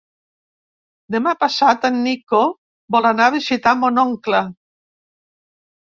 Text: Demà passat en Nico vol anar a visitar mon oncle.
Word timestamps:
Demà 1.15 1.33
passat 1.43 1.85
en 1.91 2.01
Nico 2.07 2.41
vol 2.99 3.11
anar 3.13 3.31
a 3.31 3.37
visitar 3.39 3.79
mon 3.87 4.05
oncle. 4.09 4.45